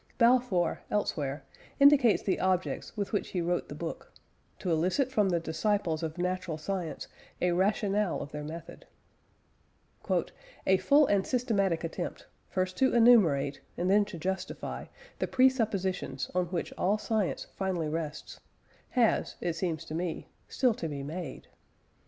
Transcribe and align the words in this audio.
Balfour, 0.17 0.81
elsewhere, 0.89 1.43
indicates 1.79 2.23
the 2.23 2.39
objects 2.39 2.97
with 2.97 3.13
which 3.13 3.29
he 3.29 3.39
wrote 3.39 3.69
the 3.69 3.75
book 3.75 4.11
to 4.57 4.71
elicit 4.71 5.11
from 5.11 5.29
the 5.29 5.39
disciples 5.39 6.01
of 6.01 6.17
natural 6.17 6.57
science 6.57 7.07
a 7.39 7.51
rationale 7.51 8.19
of 8.19 8.31
their 8.31 8.43
method: 8.43 8.87
"A 10.65 10.77
full 10.77 11.05
and 11.05 11.27
systematic 11.27 11.83
attempt, 11.83 12.25
first 12.49 12.77
to 12.77 12.95
enumerate, 12.95 13.61
and 13.77 13.91
then 13.91 14.03
to 14.05 14.17
justify, 14.17 14.85
the 15.19 15.27
presuppositions 15.27 16.31
on 16.33 16.47
which 16.47 16.73
all 16.79 16.97
science 16.97 17.45
finally 17.55 17.87
rests, 17.87 18.39
has, 18.97 19.35
it 19.39 19.53
seems 19.53 19.85
to 19.85 19.93
me, 19.93 20.29
still 20.47 20.73
to 20.73 20.89
be 20.89 21.03
made. 21.03 21.47